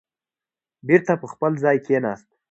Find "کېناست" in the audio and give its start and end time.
1.85-2.27